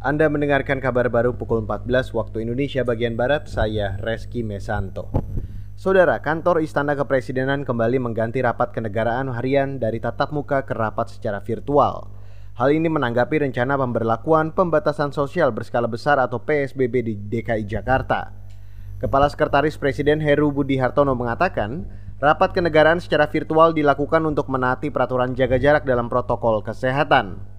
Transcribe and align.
Anda 0.00 0.32
mendengarkan 0.32 0.80
kabar 0.80 1.12
baru 1.12 1.36
pukul 1.36 1.60
14 1.68 2.16
waktu 2.16 2.48
Indonesia 2.48 2.80
bagian 2.88 3.20
Barat, 3.20 3.52
saya 3.52 4.00
Reski 4.00 4.40
Mesanto. 4.40 5.12
Saudara, 5.76 6.24
kantor 6.24 6.64
Istana 6.64 6.96
Kepresidenan 6.96 7.68
kembali 7.68 8.00
mengganti 8.00 8.40
rapat 8.40 8.72
kenegaraan 8.72 9.28
harian 9.28 9.76
dari 9.76 10.00
tatap 10.00 10.32
muka 10.32 10.64
ke 10.64 10.72
rapat 10.72 11.12
secara 11.12 11.44
virtual. 11.44 12.08
Hal 12.56 12.72
ini 12.72 12.88
menanggapi 12.88 13.44
rencana 13.44 13.76
pemberlakuan 13.76 14.56
pembatasan 14.56 15.12
sosial 15.12 15.52
berskala 15.52 15.84
besar 15.84 16.16
atau 16.16 16.40
PSBB 16.40 16.94
di 17.04 17.14
DKI 17.20 17.68
Jakarta. 17.68 18.32
Kepala 19.04 19.28
Sekretaris 19.28 19.76
Presiden 19.76 20.24
Heru 20.24 20.48
Budi 20.48 20.80
Hartono 20.80 21.12
mengatakan, 21.12 21.84
rapat 22.24 22.56
kenegaraan 22.56 23.04
secara 23.04 23.28
virtual 23.28 23.76
dilakukan 23.76 24.24
untuk 24.24 24.48
menaati 24.48 24.88
peraturan 24.88 25.36
jaga 25.36 25.60
jarak 25.60 25.84
dalam 25.84 26.08
protokol 26.08 26.64
kesehatan. 26.64 27.49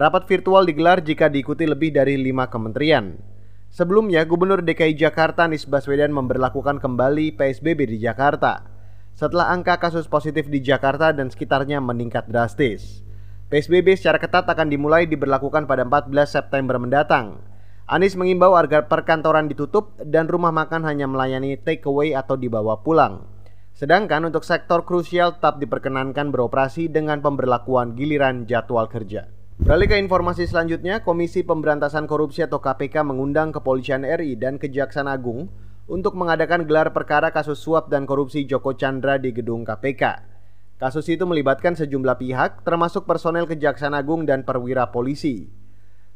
Rapat 0.00 0.24
virtual 0.24 0.64
digelar 0.64 1.04
jika 1.04 1.28
diikuti 1.28 1.68
lebih 1.68 1.92
dari 1.92 2.16
lima 2.16 2.48
kementerian. 2.48 3.20
Sebelumnya, 3.68 4.24
Gubernur 4.24 4.64
DKI 4.64 4.96
Jakarta 4.96 5.44
Anies 5.44 5.68
Baswedan 5.68 6.08
memberlakukan 6.16 6.80
kembali 6.80 7.36
PSBB 7.36 7.84
di 7.84 8.00
Jakarta 8.00 8.64
setelah 9.12 9.52
angka 9.52 9.76
kasus 9.76 10.08
positif 10.08 10.48
di 10.48 10.64
Jakarta 10.64 11.12
dan 11.12 11.28
sekitarnya 11.28 11.84
meningkat 11.84 12.32
drastis. 12.32 13.04
PSBB 13.52 13.92
secara 14.00 14.16
ketat 14.16 14.48
akan 14.48 14.72
dimulai 14.72 15.04
diberlakukan 15.04 15.68
pada 15.68 15.84
14 15.84 16.08
September 16.32 16.80
mendatang. 16.80 17.44
Anies 17.84 18.16
mengimbau 18.16 18.56
agar 18.56 18.88
perkantoran 18.88 19.52
ditutup 19.52 20.00
dan 20.00 20.32
rumah 20.32 20.48
makan 20.48 20.80
hanya 20.88 21.12
melayani 21.12 21.60
take 21.60 21.84
away 21.84 22.16
atau 22.16 22.40
dibawa 22.40 22.80
pulang. 22.80 23.28
Sedangkan 23.76 24.24
untuk 24.24 24.48
sektor 24.48 24.80
krusial 24.88 25.36
tetap 25.36 25.60
diperkenankan 25.60 26.32
beroperasi 26.32 26.88
dengan 26.88 27.20
pemberlakuan 27.20 27.92
giliran 28.00 28.48
jadwal 28.48 28.88
kerja. 28.88 29.28
Beralih 29.60 29.92
ke 29.92 29.96
informasi 30.00 30.48
selanjutnya, 30.48 31.04
Komisi 31.04 31.44
Pemberantasan 31.44 32.08
Korupsi 32.08 32.40
atau 32.40 32.64
KPK 32.64 33.04
mengundang 33.04 33.52
Kepolisian 33.52 34.08
RI 34.08 34.40
dan 34.40 34.56
Kejaksaan 34.56 35.04
Agung 35.04 35.52
untuk 35.84 36.16
mengadakan 36.16 36.64
gelar 36.64 36.96
perkara 36.96 37.28
kasus 37.28 37.60
suap 37.60 37.92
dan 37.92 38.08
korupsi 38.08 38.48
Joko 38.48 38.72
Chandra 38.72 39.20
di 39.20 39.36
gedung 39.36 39.68
KPK. 39.68 40.24
Kasus 40.80 41.04
itu 41.12 41.28
melibatkan 41.28 41.76
sejumlah 41.76 42.16
pihak, 42.16 42.64
termasuk 42.64 43.04
personel 43.04 43.44
Kejaksaan 43.44 43.92
Agung 43.92 44.24
dan 44.24 44.48
perwira 44.48 44.88
polisi. 44.88 45.52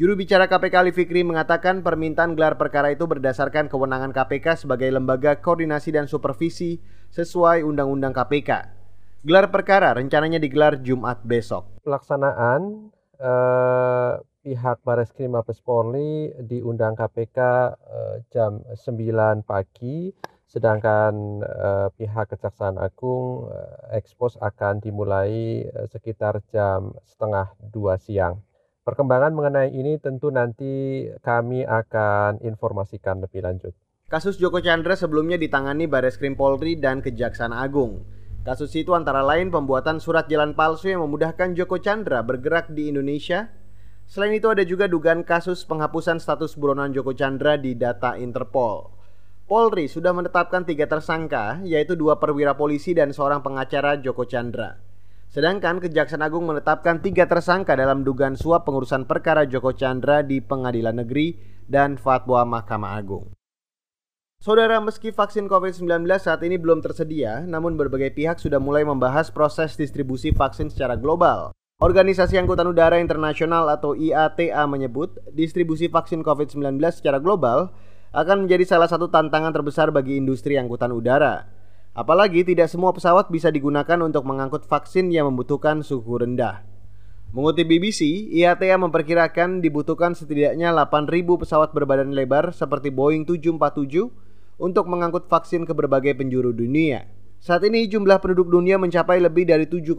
Juru 0.00 0.16
bicara 0.16 0.48
KPK 0.48 0.74
Ali 0.80 0.92
Fikri 0.96 1.20
mengatakan 1.20 1.84
permintaan 1.84 2.40
gelar 2.40 2.56
perkara 2.56 2.88
itu 2.88 3.04
berdasarkan 3.04 3.68
kewenangan 3.68 4.16
KPK 4.16 4.64
sebagai 4.64 4.88
lembaga 4.88 5.44
koordinasi 5.44 5.92
dan 5.92 6.08
supervisi 6.08 6.80
sesuai 7.12 7.60
Undang-Undang 7.68 8.16
KPK. 8.16 8.50
Gelar 9.28 9.52
perkara 9.52 9.92
rencananya 9.92 10.40
digelar 10.40 10.80
Jumat 10.80 11.20
besok. 11.20 11.84
Pelaksanaan 11.84 12.95
eh, 13.18 14.12
pihak 14.46 14.78
Bareskrim 14.86 15.34
Mabes 15.34 15.58
Polri 15.64 16.30
diundang 16.38 16.94
KPK 16.94 17.38
eh, 17.74 18.16
jam 18.30 18.62
9 18.62 19.42
pagi, 19.42 20.14
sedangkan 20.46 21.42
eh, 21.42 21.88
pihak 21.98 22.32
Kejaksaan 22.32 22.78
Agung 22.78 23.50
eh, 23.50 23.98
ekspos 23.98 24.38
akan 24.38 24.78
dimulai 24.78 25.66
eh, 25.66 25.86
sekitar 25.90 26.40
jam 26.54 26.94
setengah 27.04 27.52
dua 27.60 27.98
siang. 27.98 28.40
Perkembangan 28.86 29.34
mengenai 29.34 29.74
ini 29.74 29.98
tentu 29.98 30.30
nanti 30.30 31.04
kami 31.18 31.66
akan 31.66 32.38
informasikan 32.46 33.18
lebih 33.18 33.42
lanjut. 33.42 33.74
Kasus 34.06 34.38
Joko 34.38 34.62
Chandra 34.62 34.94
sebelumnya 34.94 35.34
ditangani 35.34 35.90
Bareskrim 35.90 36.38
Polri 36.38 36.78
dan 36.78 37.02
Kejaksaan 37.02 37.50
Agung. 37.50 38.06
Kasus 38.46 38.70
itu 38.78 38.94
antara 38.94 39.26
lain 39.26 39.50
pembuatan 39.50 39.98
surat 39.98 40.30
jalan 40.30 40.54
palsu 40.54 40.86
yang 40.86 41.02
memudahkan 41.02 41.58
Joko 41.58 41.82
Chandra 41.82 42.22
bergerak 42.22 42.70
di 42.70 42.86
Indonesia. 42.86 43.50
Selain 44.06 44.38
itu 44.38 44.46
ada 44.46 44.62
juga 44.62 44.86
dugaan 44.86 45.26
kasus 45.26 45.66
penghapusan 45.66 46.22
status 46.22 46.54
buronan 46.54 46.94
Joko 46.94 47.10
Chandra 47.10 47.58
di 47.58 47.74
data 47.74 48.14
Interpol. 48.14 48.94
Polri 49.50 49.90
sudah 49.90 50.14
menetapkan 50.14 50.62
tiga 50.62 50.86
tersangka, 50.86 51.58
yaitu 51.66 51.98
dua 51.98 52.22
perwira 52.22 52.54
polisi 52.54 52.94
dan 52.94 53.10
seorang 53.10 53.42
pengacara 53.42 53.98
Joko 53.98 54.22
Chandra. 54.22 54.78
Sedangkan 55.26 55.82
Kejaksaan 55.82 56.22
Agung 56.22 56.46
menetapkan 56.46 57.02
tiga 57.02 57.26
tersangka 57.26 57.74
dalam 57.74 58.06
dugaan 58.06 58.38
suap 58.38 58.62
pengurusan 58.62 59.10
perkara 59.10 59.42
Joko 59.50 59.74
Chandra 59.74 60.22
di 60.22 60.38
Pengadilan 60.38 61.02
Negeri 61.02 61.34
dan 61.66 61.98
Fatwa 61.98 62.46
Mahkamah 62.46 62.94
Agung. 62.94 63.35
Saudara, 64.46 64.78
meski 64.78 65.10
vaksin 65.10 65.50
COVID-19 65.50 66.06
saat 66.22 66.38
ini 66.46 66.54
belum 66.54 66.78
tersedia, 66.78 67.42
namun 67.42 67.74
berbagai 67.74 68.14
pihak 68.14 68.38
sudah 68.38 68.62
mulai 68.62 68.86
membahas 68.86 69.26
proses 69.34 69.74
distribusi 69.74 70.30
vaksin 70.30 70.70
secara 70.70 70.94
global. 70.94 71.50
Organisasi 71.82 72.38
Angkutan 72.38 72.70
Udara 72.70 73.02
Internasional 73.02 73.66
atau 73.66 73.98
IATA 73.98 74.62
menyebut 74.70 75.18
distribusi 75.34 75.90
vaksin 75.90 76.22
COVID-19 76.22 76.78
secara 76.94 77.18
global 77.18 77.74
akan 78.14 78.46
menjadi 78.46 78.76
salah 78.76 78.86
satu 78.86 79.10
tantangan 79.10 79.50
terbesar 79.50 79.90
bagi 79.90 80.14
industri 80.14 80.54
angkutan 80.54 80.94
udara. 80.94 81.50
Apalagi 81.90 82.46
tidak 82.46 82.70
semua 82.70 82.94
pesawat 82.94 83.26
bisa 83.34 83.50
digunakan 83.50 83.98
untuk 83.98 84.22
mengangkut 84.22 84.62
vaksin 84.62 85.10
yang 85.10 85.26
membutuhkan 85.26 85.82
suhu 85.82 86.22
rendah. 86.22 86.62
Mengutip 87.34 87.66
BBC, 87.66 88.30
IATA 88.30 88.78
memperkirakan 88.78 89.58
dibutuhkan 89.58 90.14
setidaknya 90.14 90.70
8.000 90.70 91.26
pesawat 91.34 91.74
berbadan 91.74 92.14
lebar 92.14 92.54
seperti 92.54 92.94
Boeing 92.94 93.26
747 93.26 94.25
untuk 94.56 94.88
mengangkut 94.88 95.28
vaksin 95.28 95.68
ke 95.68 95.72
berbagai 95.76 96.16
penjuru 96.16 96.52
dunia. 96.52 97.08
Saat 97.36 97.68
ini 97.68 97.86
jumlah 97.86 98.18
penduduk 98.18 98.48
dunia 98.48 98.80
mencapai 98.80 99.20
lebih 99.20 99.46
dari 99.46 99.68
7,5 99.68 99.94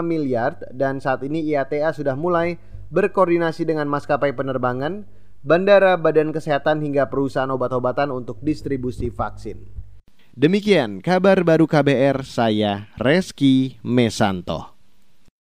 miliar 0.00 0.56
dan 0.72 0.98
saat 0.98 1.22
ini 1.22 1.44
IATA 1.44 1.92
sudah 1.92 2.16
mulai 2.16 2.56
berkoordinasi 2.90 3.68
dengan 3.68 3.86
maskapai 3.86 4.34
penerbangan, 4.34 5.06
bandara, 5.44 5.94
badan 6.00 6.32
kesehatan 6.34 6.82
hingga 6.82 7.06
perusahaan 7.06 7.52
obat-obatan 7.52 8.10
untuk 8.10 8.40
distribusi 8.42 9.12
vaksin. 9.12 9.60
Demikian 10.34 11.04
kabar 11.04 11.44
baru 11.44 11.68
KBR 11.68 12.24
saya 12.24 12.88
Reski 12.96 13.76
Mesanto. 13.84 14.79